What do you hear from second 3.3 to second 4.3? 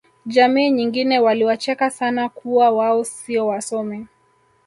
wasomi